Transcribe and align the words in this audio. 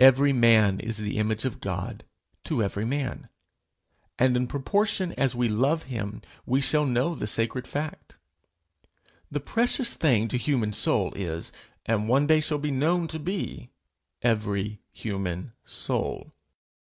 Every 0.00 0.32
man 0.32 0.80
is 0.80 0.96
the 0.96 1.18
image 1.18 1.44
of 1.44 1.60
God 1.60 2.02
to 2.44 2.62
every 2.62 2.86
man, 2.86 3.28
and 4.18 4.34
in 4.34 4.46
proportion 4.46 5.12
as 5.18 5.34
we 5.36 5.46
love 5.50 5.82
him, 5.92 6.22
we 6.46 6.62
shall 6.62 6.86
know 6.86 7.14
the 7.14 7.26
sacred 7.26 7.66
fact. 7.68 8.16
The 9.30 9.40
precious 9.40 9.92
thing 9.92 10.26
to 10.28 10.38
human 10.38 10.72
soul 10.72 11.12
is, 11.14 11.52
and 11.84 12.08
one 12.08 12.26
day 12.26 12.40
shall 12.40 12.56
be 12.56 12.70
known 12.70 13.08
to 13.08 13.18
be, 13.18 13.68
every 14.22 14.80
human 14.90 15.52
soul. 15.64 16.32